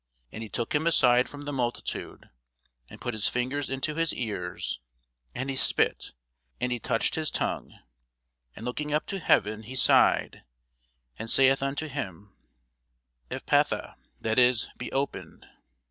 And 0.31 0.41
he 0.41 0.49
took 0.49 0.73
him 0.73 0.87
aside 0.87 1.29
from 1.29 1.43
the 1.43 1.53
multitude, 1.53 2.31
and 2.89 2.99
put 2.99 3.13
his 3.13 3.27
fingers 3.27 3.69
into 3.69 3.93
his 3.93 4.15
ears, 4.15 4.79
and 5.35 5.47
he 5.47 5.55
spit, 5.55 6.13
and 6.59 6.71
touched 6.83 7.13
his 7.13 7.29
tongue; 7.29 7.75
and 8.55 8.65
looking 8.65 8.91
up 8.91 9.05
to 9.05 9.19
heaven, 9.19 9.61
he 9.61 9.75
sighed, 9.75 10.41
and 11.19 11.29
saith 11.29 11.61
unto 11.61 11.87
him, 11.87 12.35
Ephphatha, 13.29 13.93
that 14.19 14.39
is, 14.39 14.69
Be 14.75 14.91
opened. 14.91 15.45